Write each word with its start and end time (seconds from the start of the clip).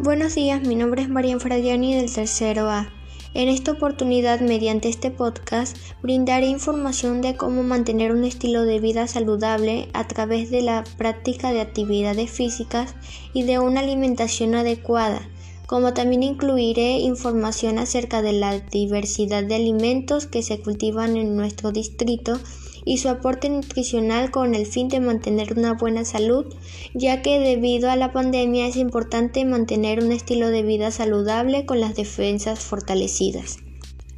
Buenos 0.00 0.34
días, 0.34 0.60
mi 0.66 0.74
nombre 0.74 1.02
es 1.02 1.08
María 1.08 1.38
Fradiani 1.38 1.94
del 1.94 2.12
tercero 2.12 2.68
A. 2.68 2.92
En 3.32 3.48
esta 3.48 3.70
oportunidad, 3.70 4.40
mediante 4.40 4.88
este 4.88 5.12
podcast, 5.12 5.76
brindaré 6.02 6.46
información 6.46 7.20
de 7.22 7.36
cómo 7.36 7.62
mantener 7.62 8.10
un 8.10 8.24
estilo 8.24 8.64
de 8.64 8.80
vida 8.80 9.06
saludable 9.06 9.88
a 9.92 10.08
través 10.08 10.50
de 10.50 10.62
la 10.62 10.82
práctica 10.98 11.52
de 11.52 11.60
actividades 11.60 12.28
físicas 12.28 12.96
y 13.32 13.44
de 13.44 13.60
una 13.60 13.80
alimentación 13.80 14.56
adecuada, 14.56 15.28
como 15.66 15.94
también 15.94 16.24
incluiré 16.24 16.98
información 16.98 17.78
acerca 17.78 18.20
de 18.20 18.32
la 18.32 18.58
diversidad 18.58 19.44
de 19.44 19.54
alimentos 19.54 20.26
que 20.26 20.42
se 20.42 20.60
cultivan 20.60 21.16
en 21.16 21.36
nuestro 21.36 21.70
distrito 21.70 22.40
y 22.84 22.98
su 22.98 23.08
aporte 23.08 23.48
nutricional 23.48 24.30
con 24.30 24.54
el 24.54 24.66
fin 24.66 24.88
de 24.88 25.00
mantener 25.00 25.56
una 25.56 25.74
buena 25.74 26.04
salud, 26.04 26.46
ya 26.94 27.22
que 27.22 27.38
debido 27.40 27.90
a 27.90 27.96
la 27.96 28.12
pandemia 28.12 28.66
es 28.66 28.76
importante 28.76 29.44
mantener 29.44 30.02
un 30.02 30.12
estilo 30.12 30.50
de 30.50 30.62
vida 30.62 30.90
saludable 30.90 31.66
con 31.66 31.80
las 31.80 31.94
defensas 31.94 32.60
fortalecidas. 32.60 33.58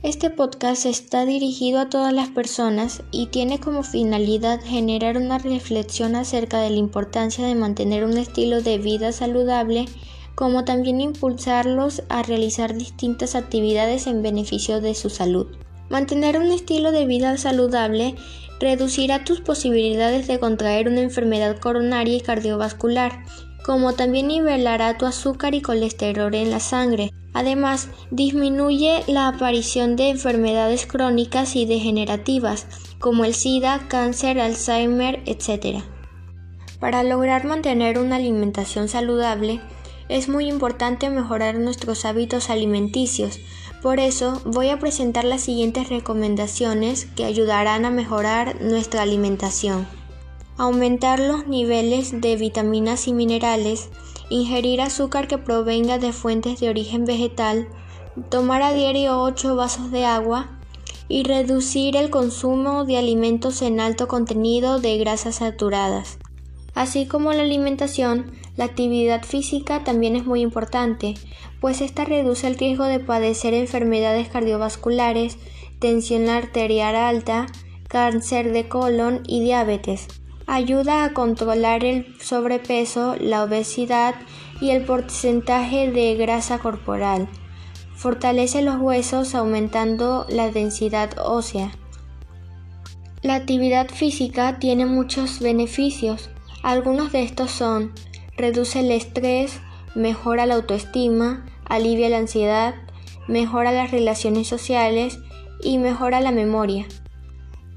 Este 0.02 0.30
podcast 0.30 0.86
está 0.86 1.26
dirigido 1.26 1.80
a 1.80 1.88
todas 1.88 2.12
las 2.12 2.28
personas 2.28 3.02
y 3.10 3.26
tiene 3.26 3.58
como 3.58 3.82
finalidad 3.82 4.60
generar 4.62 5.16
una 5.16 5.38
reflexión 5.38 6.14
acerca 6.14 6.60
de 6.60 6.70
la 6.70 6.76
importancia 6.76 7.44
de 7.44 7.56
mantener 7.56 8.04
un 8.04 8.16
estilo 8.16 8.62
de 8.62 8.78
vida 8.78 9.10
saludable, 9.10 9.86
como 10.36 10.64
también 10.64 11.00
impulsarlos 11.00 12.04
a 12.08 12.22
realizar 12.22 12.76
distintas 12.76 13.34
actividades 13.34 14.06
en 14.06 14.22
beneficio 14.22 14.80
de 14.80 14.94
su 14.94 15.10
salud. 15.10 15.48
Mantener 15.88 16.38
un 16.38 16.50
estilo 16.50 16.92
de 16.92 17.06
vida 17.06 17.36
saludable 17.36 18.14
reducirá 18.58 19.24
tus 19.24 19.40
posibilidades 19.40 20.26
de 20.26 20.38
contraer 20.38 20.88
una 20.88 21.00
enfermedad 21.00 21.58
coronaria 21.58 22.16
y 22.16 22.20
cardiovascular, 22.20 23.24
como 23.64 23.94
también 23.94 24.28
nivelará 24.28 24.96
tu 24.96 25.06
azúcar 25.06 25.54
y 25.54 25.60
colesterol 25.60 26.34
en 26.34 26.50
la 26.50 26.60
sangre. 26.60 27.10
Además, 27.34 27.88
disminuye 28.10 29.02
la 29.08 29.28
aparición 29.28 29.96
de 29.96 30.08
enfermedades 30.08 30.86
crónicas 30.86 31.54
y 31.54 31.66
degenerativas, 31.66 32.66
como 32.98 33.24
el 33.24 33.34
SIDA, 33.34 33.88
cáncer, 33.88 34.40
Alzheimer, 34.40 35.22
etc. 35.26 35.82
Para 36.80 37.02
lograr 37.02 37.44
mantener 37.44 37.98
una 37.98 38.16
alimentación 38.16 38.88
saludable, 38.88 39.60
es 40.08 40.28
muy 40.28 40.46
importante 40.46 41.10
mejorar 41.10 41.56
nuestros 41.56 42.04
hábitos 42.04 42.48
alimenticios, 42.48 43.40
por 43.86 44.00
eso 44.00 44.42
voy 44.44 44.70
a 44.70 44.80
presentar 44.80 45.22
las 45.22 45.42
siguientes 45.42 45.88
recomendaciones 45.90 47.04
que 47.04 47.24
ayudarán 47.24 47.84
a 47.84 47.90
mejorar 47.92 48.60
nuestra 48.60 49.02
alimentación. 49.02 49.86
Aumentar 50.56 51.20
los 51.20 51.46
niveles 51.46 52.20
de 52.20 52.34
vitaminas 52.34 53.06
y 53.06 53.12
minerales, 53.12 53.90
ingerir 54.28 54.80
azúcar 54.80 55.28
que 55.28 55.38
provenga 55.38 55.98
de 55.98 56.12
fuentes 56.12 56.58
de 56.58 56.68
origen 56.68 57.04
vegetal, 57.04 57.68
tomar 58.28 58.62
a 58.62 58.72
diario 58.72 59.20
8 59.22 59.54
vasos 59.54 59.92
de 59.92 60.04
agua 60.04 60.48
y 61.06 61.22
reducir 61.22 61.94
el 61.94 62.10
consumo 62.10 62.86
de 62.86 62.98
alimentos 62.98 63.62
en 63.62 63.78
alto 63.78 64.08
contenido 64.08 64.80
de 64.80 64.98
grasas 64.98 65.36
saturadas. 65.36 66.18
Así 66.76 67.06
como 67.06 67.32
la 67.32 67.40
alimentación, 67.42 68.32
la 68.54 68.66
actividad 68.66 69.24
física 69.24 69.82
también 69.82 70.14
es 70.14 70.26
muy 70.26 70.42
importante, 70.42 71.14
pues 71.58 71.80
esta 71.80 72.04
reduce 72.04 72.46
el 72.46 72.58
riesgo 72.58 72.84
de 72.84 73.00
padecer 73.00 73.54
enfermedades 73.54 74.28
cardiovasculares, 74.28 75.38
tensión 75.78 76.28
arterial 76.28 76.94
alta, 76.94 77.46
cáncer 77.88 78.52
de 78.52 78.68
colon 78.68 79.22
y 79.26 79.40
diabetes. 79.40 80.06
Ayuda 80.46 81.04
a 81.04 81.14
controlar 81.14 81.82
el 81.82 82.14
sobrepeso, 82.20 83.16
la 83.18 83.44
obesidad 83.44 84.14
y 84.60 84.68
el 84.68 84.84
porcentaje 84.84 85.90
de 85.90 86.14
grasa 86.16 86.58
corporal. 86.58 87.26
Fortalece 87.94 88.60
los 88.60 88.76
huesos 88.76 89.34
aumentando 89.34 90.26
la 90.28 90.50
densidad 90.50 91.16
ósea. 91.24 91.72
La 93.22 93.34
actividad 93.34 93.88
física 93.88 94.58
tiene 94.58 94.84
muchos 94.84 95.40
beneficios. 95.40 96.28
Algunos 96.66 97.12
de 97.12 97.22
estos 97.22 97.52
son 97.52 97.92
reduce 98.36 98.80
el 98.80 98.90
estrés, 98.90 99.60
mejora 99.94 100.46
la 100.46 100.56
autoestima, 100.56 101.46
alivia 101.64 102.08
la 102.08 102.18
ansiedad, 102.18 102.74
mejora 103.28 103.70
las 103.70 103.92
relaciones 103.92 104.48
sociales 104.48 105.20
y 105.62 105.78
mejora 105.78 106.20
la 106.20 106.32
memoria. 106.32 106.88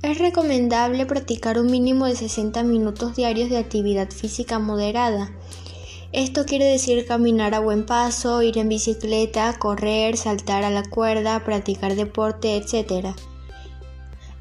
Es 0.01 0.17
recomendable 0.17 1.05
practicar 1.05 1.59
un 1.59 1.67
mínimo 1.67 2.07
de 2.07 2.15
60 2.15 2.63
minutos 2.63 3.15
diarios 3.15 3.51
de 3.51 3.59
actividad 3.59 4.09
física 4.09 4.57
moderada. 4.57 5.29
Esto 6.11 6.45
quiere 6.45 6.65
decir 6.65 7.05
caminar 7.05 7.53
a 7.53 7.59
buen 7.59 7.85
paso, 7.85 8.41
ir 8.41 8.57
en 8.57 8.69
bicicleta, 8.69 9.59
correr, 9.59 10.17
saltar 10.17 10.63
a 10.63 10.71
la 10.71 10.81
cuerda, 10.81 11.45
practicar 11.45 11.93
deporte, 11.93 12.57
etc. 12.57 13.15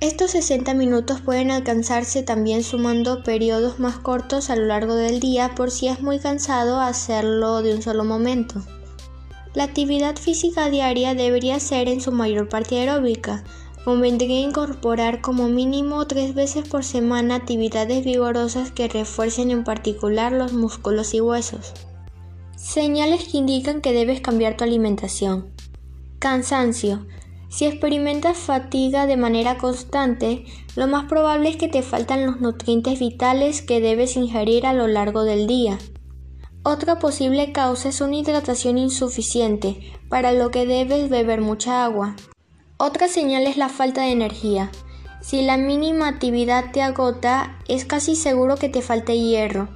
Estos 0.00 0.30
60 0.30 0.74
minutos 0.74 1.20
pueden 1.20 1.50
alcanzarse 1.50 2.22
también 2.22 2.62
sumando 2.62 3.24
periodos 3.24 3.80
más 3.80 3.98
cortos 3.98 4.48
a 4.48 4.54
lo 4.54 4.66
largo 4.66 4.94
del 4.94 5.18
día 5.18 5.56
por 5.56 5.72
si 5.72 5.88
es 5.88 6.00
muy 6.00 6.20
cansado 6.20 6.80
hacerlo 6.80 7.62
de 7.62 7.74
un 7.74 7.82
solo 7.82 8.04
momento. 8.04 8.62
La 9.54 9.64
actividad 9.64 10.14
física 10.14 10.70
diaria 10.70 11.14
debería 11.14 11.58
ser 11.58 11.88
en 11.88 12.00
su 12.00 12.12
mayor 12.12 12.48
parte 12.48 12.78
aeróbica. 12.78 13.42
Convendría 13.84 14.38
incorporar 14.38 15.20
como 15.20 15.48
mínimo 15.48 16.06
tres 16.06 16.32
veces 16.32 16.68
por 16.68 16.84
semana 16.84 17.34
actividades 17.34 18.04
vigorosas 18.04 18.70
que 18.70 18.86
refuercen 18.86 19.50
en 19.50 19.64
particular 19.64 20.30
los 20.30 20.52
músculos 20.52 21.12
y 21.12 21.20
huesos. 21.20 21.72
Señales 22.54 23.24
que 23.24 23.38
indican 23.38 23.80
que 23.80 23.92
debes 23.92 24.20
cambiar 24.20 24.56
tu 24.56 24.62
alimentación. 24.62 25.50
Cansancio. 26.20 27.04
Si 27.48 27.64
experimentas 27.64 28.36
fatiga 28.36 29.06
de 29.06 29.16
manera 29.16 29.56
constante, 29.56 30.44
lo 30.76 30.86
más 30.86 31.06
probable 31.06 31.48
es 31.48 31.56
que 31.56 31.68
te 31.68 31.82
faltan 31.82 32.26
los 32.26 32.40
nutrientes 32.40 32.98
vitales 32.98 33.62
que 33.62 33.80
debes 33.80 34.16
ingerir 34.16 34.66
a 34.66 34.74
lo 34.74 34.86
largo 34.86 35.24
del 35.24 35.46
día. 35.46 35.78
Otra 36.62 36.98
posible 36.98 37.52
causa 37.52 37.88
es 37.88 38.02
una 38.02 38.16
hidratación 38.16 38.76
insuficiente, 38.76 39.92
para 40.10 40.32
lo 40.32 40.50
que 40.50 40.66
debes 40.66 41.08
beber 41.08 41.40
mucha 41.40 41.84
agua. 41.84 42.16
Otra 42.76 43.08
señal 43.08 43.46
es 43.46 43.56
la 43.56 43.70
falta 43.70 44.02
de 44.02 44.12
energía. 44.12 44.70
Si 45.22 45.42
la 45.42 45.56
mínima 45.56 46.06
actividad 46.06 46.70
te 46.72 46.82
agota, 46.82 47.58
es 47.66 47.86
casi 47.86 48.14
seguro 48.14 48.56
que 48.56 48.68
te 48.68 48.82
falte 48.82 49.18
hierro, 49.18 49.68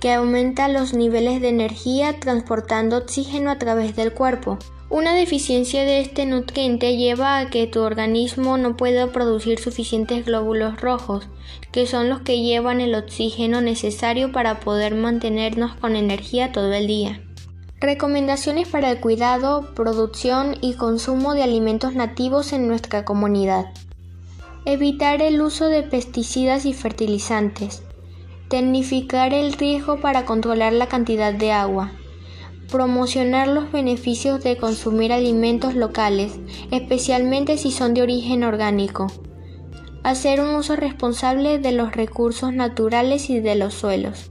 que 0.00 0.12
aumenta 0.12 0.68
los 0.68 0.92
niveles 0.92 1.40
de 1.40 1.48
energía 1.48 2.18
transportando 2.18 2.98
oxígeno 2.98 3.50
a 3.50 3.58
través 3.58 3.94
del 3.94 4.12
cuerpo. 4.12 4.58
Una 4.94 5.12
deficiencia 5.12 5.82
de 5.82 5.98
este 5.98 6.24
nutriente 6.24 6.96
lleva 6.96 7.38
a 7.40 7.50
que 7.50 7.66
tu 7.66 7.80
organismo 7.80 8.58
no 8.58 8.76
pueda 8.76 9.10
producir 9.10 9.58
suficientes 9.58 10.24
glóbulos 10.24 10.80
rojos, 10.80 11.26
que 11.72 11.88
son 11.88 12.08
los 12.08 12.20
que 12.20 12.42
llevan 12.42 12.80
el 12.80 12.94
oxígeno 12.94 13.60
necesario 13.60 14.30
para 14.30 14.60
poder 14.60 14.94
mantenernos 14.94 15.74
con 15.74 15.96
energía 15.96 16.52
todo 16.52 16.72
el 16.72 16.86
día. 16.86 17.20
Recomendaciones 17.80 18.68
para 18.68 18.92
el 18.92 19.00
cuidado, 19.00 19.74
producción 19.74 20.58
y 20.60 20.74
consumo 20.74 21.34
de 21.34 21.42
alimentos 21.42 21.96
nativos 21.96 22.52
en 22.52 22.68
nuestra 22.68 23.04
comunidad. 23.04 23.72
Evitar 24.64 25.22
el 25.22 25.42
uso 25.42 25.66
de 25.66 25.82
pesticidas 25.82 26.66
y 26.66 26.72
fertilizantes. 26.72 27.82
Tecnificar 28.48 29.34
el 29.34 29.54
riesgo 29.54 30.00
para 30.00 30.24
controlar 30.24 30.72
la 30.72 30.86
cantidad 30.86 31.34
de 31.34 31.50
agua 31.50 31.90
promocionar 32.70 33.48
los 33.48 33.70
beneficios 33.72 34.42
de 34.42 34.56
consumir 34.56 35.12
alimentos 35.12 35.74
locales, 35.74 36.38
especialmente 36.70 37.58
si 37.58 37.70
son 37.70 37.94
de 37.94 38.02
origen 38.02 38.44
orgánico, 38.44 39.06
hacer 40.02 40.40
un 40.40 40.54
uso 40.54 40.76
responsable 40.76 41.58
de 41.58 41.72
los 41.72 41.92
recursos 41.92 42.52
naturales 42.52 43.30
y 43.30 43.40
de 43.40 43.54
los 43.54 43.74
suelos. 43.74 44.30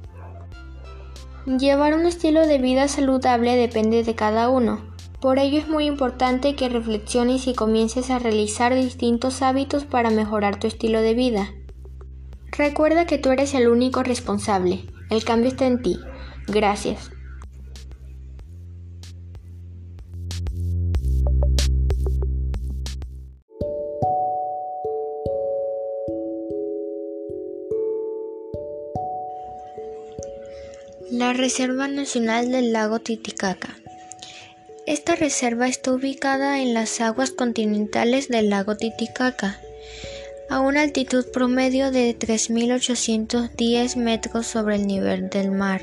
Llevar 1.46 1.94
un 1.94 2.06
estilo 2.06 2.48
de 2.48 2.58
vida 2.58 2.88
saludable 2.88 3.56
depende 3.56 4.04
de 4.04 4.16
cada 4.16 4.50
uno, 4.50 4.94
por 5.24 5.40
ello 5.40 5.58
es 5.58 5.70
muy 5.70 5.86
importante 5.86 6.54
que 6.54 6.68
reflexiones 6.68 7.48
y 7.48 7.54
comiences 7.54 8.10
a 8.10 8.20
realizar 8.20 8.76
distintos 8.76 9.42
hábitos 9.42 9.86
para 9.86 10.10
mejorar 10.10 10.60
tu 10.60 10.68
estilo 10.68 11.00
de 11.00 11.14
vida. 11.14 11.54
Recuerda 12.52 13.06
que 13.06 13.20
tú 13.20 13.32
eres 13.32 13.54
el 13.54 13.70
único 13.70 14.04
responsable, 14.04 14.86
el 15.10 15.24
cambio 15.24 15.48
está 15.48 15.66
en 15.66 15.82
ti. 15.82 15.98
Gracias. 16.48 17.13
Reserva 31.34 31.88
Nacional 31.88 32.52
del 32.52 32.72
Lago 32.74 33.00
Titicaca. 33.00 33.76
Esta 34.86 35.16
reserva 35.16 35.68
está 35.68 35.92
ubicada 35.92 36.62
en 36.62 36.76
las 36.76 37.02
aguas 37.02 37.32
continentales 37.32 38.28
del 38.28 38.50
lago 38.52 38.78
Titicaca, 38.78 39.60
a 40.50 40.60
una 40.60 40.82
altitud 40.82 41.26
promedio 41.34 41.90
de 41.90 42.16
3.810 42.18 43.96
metros 43.96 44.46
sobre 44.46 44.76
el 44.76 44.86
nivel 44.86 45.30
del 45.32 45.50
mar. 45.50 45.82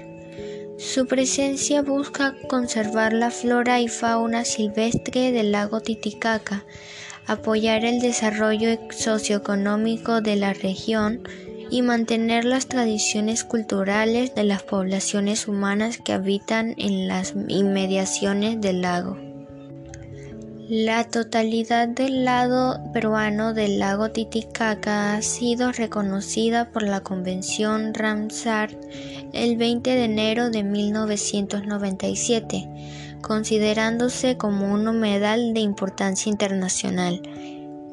Su 0.79 1.07
presencia 1.07 1.83
busca 1.83 2.37
conservar 2.49 3.13
la 3.13 3.33
flora 3.33 3.81
y 3.81 3.89
fauna 3.89 4.45
silvestre 4.45 5.33
del 5.33 5.51
lago 5.51 5.81
Titicaca, 5.81 6.65
apoyar 7.27 7.85
el 7.85 8.01
desarrollo 8.01 8.79
socioeconómico 8.91 10.21
de 10.21 10.37
la 10.37 10.53
región 10.53 11.23
y 11.71 11.83
mantener 11.83 12.45
las 12.45 12.67
tradiciones 12.67 13.45
culturales 13.45 14.35
de 14.35 14.45
las 14.45 14.63
poblaciones 14.63 15.49
humanas 15.49 15.99
que 15.99 16.13
habitan 16.13 16.75
en 16.77 17.09
las 17.09 17.35
inmediaciones 17.49 18.61
del 18.61 18.83
lago. 18.83 19.17
La 20.69 21.05
totalidad 21.05 21.89
del 21.89 22.25
lado 22.25 22.79
peruano 22.93 23.55
del 23.55 23.79
lago 23.79 24.11
Titicaca 24.11 25.15
ha 25.15 25.23
sido 25.23 25.73
reconocida 25.73 26.71
por 26.71 26.83
la 26.83 27.01
Convención 27.01 27.95
Ramsar 27.95 28.71
el 29.33 29.57
20 29.57 29.91
de 29.91 30.05
enero 30.05 30.51
de 30.51 30.63
1997 30.63 32.69
considerándose 33.21 34.37
como 34.37 34.73
un 34.73 34.89
humedal 34.89 35.55
de 35.55 35.61
importancia 35.61 36.31
internacional, 36.31 37.21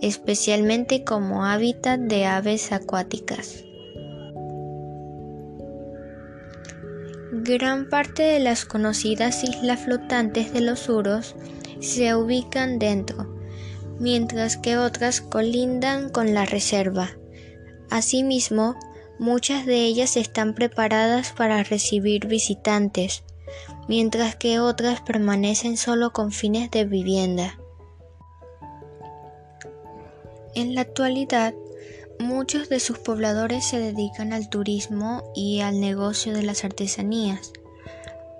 especialmente 0.01 1.03
como 1.03 1.45
hábitat 1.45 1.99
de 1.99 2.25
aves 2.25 2.71
acuáticas. 2.71 3.66
Gran 7.31 7.89
parte 7.89 8.23
de 8.23 8.39
las 8.39 8.63
conocidas 8.63 9.43
islas 9.43 9.81
flotantes 9.81 10.53
de 10.53 10.61
los 10.61 10.87
Uros 10.87 11.35
se 11.81 12.15
ubican 12.15 12.79
dentro, 12.79 13.27
mientras 13.99 14.55
que 14.55 14.77
otras 14.77 15.19
colindan 15.19 16.09
con 16.09 16.33
la 16.33 16.45
reserva. 16.45 17.09
Asimismo, 17.89 18.75
muchas 19.19 19.65
de 19.65 19.75
ellas 19.83 20.15
están 20.15 20.53
preparadas 20.53 21.33
para 21.33 21.63
recibir 21.63 22.27
visitantes, 22.27 23.23
mientras 23.89 24.37
que 24.37 24.61
otras 24.61 25.01
permanecen 25.01 25.75
solo 25.75 26.13
con 26.13 26.31
fines 26.31 26.71
de 26.71 26.85
vivienda. 26.85 27.59
En 30.55 30.75
la 30.75 30.81
actualidad, 30.81 31.53
muchos 32.19 32.69
de 32.69 32.79
sus 32.79 32.99
pobladores 32.99 33.65
se 33.65 33.79
dedican 33.79 34.33
al 34.33 34.49
turismo 34.49 35.23
y 35.35 35.61
al 35.61 35.79
negocio 35.79 36.33
de 36.33 36.43
las 36.43 36.63
artesanías, 36.63 37.51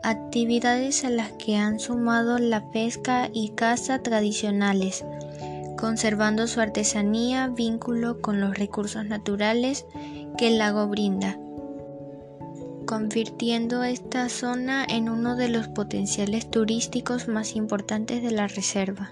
actividades 0.04 1.04
a 1.04 1.10
las 1.10 1.32
que 1.34 1.56
han 1.56 1.80
sumado 1.80 2.38
la 2.40 2.72
pesca 2.72 3.30
y 3.34 3.50
caza 3.50 4.04
tradicionales, 4.04 5.04
conservando 5.78 6.48
su 6.48 6.60
artesanía 6.60 7.48
vínculo 7.48 8.22
con 8.22 8.40
los 8.40 8.58
recursos 8.58 9.06
naturales 9.06 9.86
que 10.38 10.48
el 10.48 10.58
lago 10.58 10.88
brinda 10.88 11.38
convirtiendo 12.88 13.84
esta 13.84 14.30
zona 14.30 14.84
en 14.90 15.10
uno 15.10 15.36
de 15.36 15.50
los 15.50 15.68
potenciales 15.68 16.50
turísticos 16.50 17.28
más 17.28 17.56
importantes 17.56 18.24
de 18.24 18.32
la 18.32 18.48
reserva. 18.48 19.12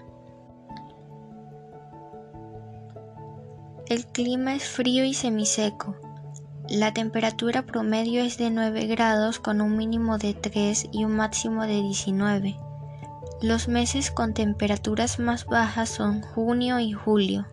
El 3.88 4.04
clima 4.04 4.56
es 4.56 4.64
frío 4.64 5.04
y 5.04 5.14
semiseco. 5.14 5.94
La 6.68 6.92
temperatura 6.92 7.64
promedio 7.64 8.20
es 8.20 8.36
de 8.36 8.50
9 8.50 8.86
grados 8.86 9.38
con 9.38 9.60
un 9.60 9.76
mínimo 9.76 10.18
de 10.18 10.34
3 10.34 10.88
y 10.90 11.04
un 11.04 11.12
máximo 11.12 11.62
de 11.62 11.82
19. 11.82 12.58
Los 13.42 13.68
meses 13.68 14.10
con 14.10 14.34
temperaturas 14.34 15.20
más 15.20 15.46
bajas 15.46 15.88
son 15.88 16.20
junio 16.20 16.80
y 16.80 16.94
julio. 16.94 17.46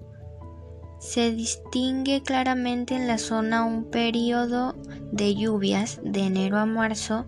Se 0.97 1.31
distingue 1.31 2.23
claramente 2.23 2.95
en 2.95 3.05
la 3.05 3.19
zona 3.19 3.63
un 3.63 3.91
periodo 3.91 4.75
de 5.11 5.35
lluvias 5.35 5.99
de 6.03 6.21
enero 6.21 6.57
a 6.57 6.65
marzo 6.65 7.27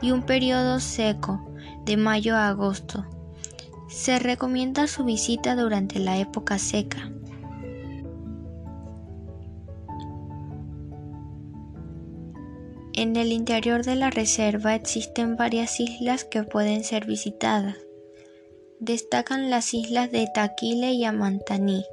y 0.00 0.12
un 0.12 0.22
periodo 0.22 0.78
seco 0.78 1.44
de 1.84 1.96
mayo 1.96 2.36
a 2.36 2.50
agosto. 2.50 3.04
Se 3.88 4.20
recomienda 4.20 4.86
su 4.86 5.02
visita 5.02 5.56
durante 5.56 5.98
la 5.98 6.18
época 6.18 6.60
seca. 6.60 7.10
En 12.96 13.16
el 13.16 13.32
interior 13.32 13.84
de 13.84 13.96
la 13.96 14.10
reserva 14.10 14.76
existen 14.76 15.36
varias 15.36 15.80
islas 15.80 16.24
que 16.24 16.44
pueden 16.44 16.84
ser 16.84 17.06
visitadas. 17.06 17.76
Destacan 18.78 19.50
las 19.50 19.74
islas 19.74 20.12
de 20.12 20.28
Taquile 20.32 20.92
y 20.92 21.04
Amantaní 21.04 21.84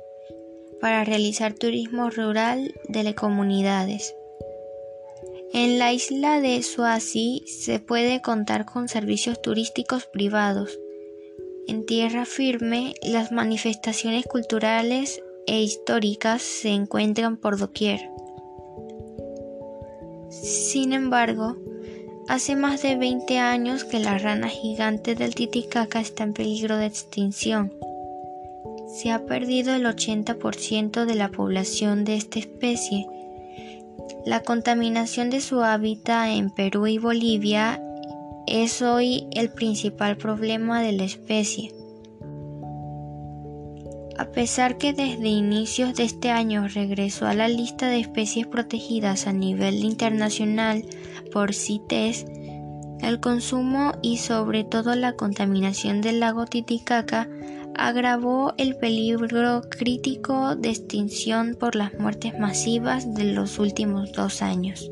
para 0.80 1.04
realizar 1.04 1.54
turismo 1.54 2.12
rural 2.12 2.76
de 2.88 3.16
comunidades. 3.16 4.14
En 5.54 5.80
la 5.80 5.92
isla 5.92 6.40
de 6.40 6.62
Suasi 6.62 7.44
se 7.48 7.80
puede 7.80 8.22
contar 8.22 8.66
con 8.66 8.88
servicios 8.88 9.42
turísticos 9.42 10.06
privados. 10.06 10.80
En 11.68 11.88
tierra 11.88 12.26
firme, 12.26 12.94
las 13.02 13.32
manifestaciones 13.32 14.26
culturales 14.26 15.24
e 15.48 15.62
históricas 15.62 16.44
se 16.44 16.70
encuentran 16.70 17.38
por 17.38 17.58
doquier. 17.58 18.02
Sin 20.32 20.94
embargo, 20.94 21.58
hace 22.28 22.56
más 22.56 22.82
de 22.82 22.96
20 22.96 23.38
años 23.38 23.84
que 23.84 24.00
la 24.00 24.18
rana 24.18 24.48
gigante 24.48 25.16
del 25.16 25.36
Titicaca 25.36 26.00
está 26.00 26.24
en 26.24 26.34
peligro 26.34 26.78
de 26.78 26.88
extinción 26.88 27.72
se 28.92 29.12
ha 29.12 29.26
perdido 29.26 29.74
el 29.74 29.86
80% 29.86 31.06
de 31.06 31.16
la 31.16 31.30
población 31.30 32.04
de 32.04 32.16
esta 32.16 32.40
especie. 32.40 33.08
La 34.26 34.42
contaminación 34.42 35.30
de 35.30 35.42
su 35.42 35.62
hábitat 35.62 36.30
en 36.30 36.50
Perú 36.50 36.88
y 36.88 36.98
Bolivia 36.98 37.82
es 38.48 38.82
hoy 38.82 39.28
el 39.32 39.50
principal 39.50 40.18
problema 40.18 40.82
de 40.82 40.92
la 40.92 41.04
especie. 41.04 41.74
A 44.22 44.26
pesar 44.26 44.78
que 44.78 44.94
desde 44.94 45.30
inicios 45.30 45.96
de 45.96 46.04
este 46.04 46.30
año 46.30 46.68
regresó 46.68 47.26
a 47.26 47.34
la 47.34 47.48
lista 47.48 47.88
de 47.88 48.00
especies 48.00 48.46
protegidas 48.46 49.26
a 49.26 49.34
nivel 49.34 49.84
internacional 49.84 50.86
por 51.34 51.56
CITES, 51.56 52.28
el 53.02 53.20
consumo 53.20 53.94
y 54.04 54.18
sobre 54.18 54.64
todo 54.64 54.94
la 54.94 55.14
contaminación 55.14 56.02
del 56.02 56.20
lago 56.20 56.46
Titicaca 56.46 57.28
agravó 57.74 58.54
el 58.60 58.76
peligro 58.76 59.64
crítico 59.68 60.56
de 60.56 60.70
extinción 60.70 61.58
por 61.60 61.76
las 61.76 61.96
muertes 61.96 62.38
masivas 62.38 63.16
de 63.16 63.24
los 63.24 63.58
últimos 63.58 64.12
dos 64.12 64.44
años. 64.44 64.92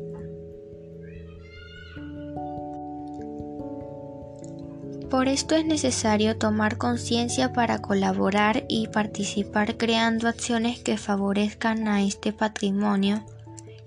Por 5.10 5.26
esto 5.26 5.56
es 5.56 5.66
necesario 5.66 6.38
tomar 6.38 6.78
conciencia 6.78 7.52
para 7.52 7.82
colaborar 7.82 8.64
y 8.68 8.86
participar 8.86 9.76
creando 9.76 10.28
acciones 10.28 10.78
que 10.78 10.98
favorezcan 10.98 11.88
a 11.88 12.02
este 12.02 12.32
patrimonio 12.32 13.24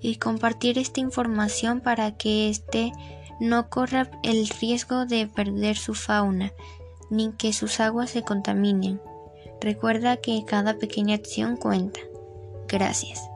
y 0.02 0.16
compartir 0.16 0.78
esta 0.78 1.00
información 1.00 1.80
para 1.80 2.14
que 2.18 2.50
éste 2.50 2.92
no 3.40 3.70
corra 3.70 4.10
el 4.22 4.46
riesgo 4.60 5.06
de 5.06 5.26
perder 5.26 5.76
su 5.78 5.94
fauna 5.94 6.52
ni 7.08 7.32
que 7.32 7.54
sus 7.54 7.80
aguas 7.80 8.10
se 8.10 8.22
contaminen. 8.22 9.00
Recuerda 9.62 10.18
que 10.18 10.44
cada 10.46 10.74
pequeña 10.74 11.14
acción 11.14 11.56
cuenta. 11.56 12.00
Gracias. 12.68 13.33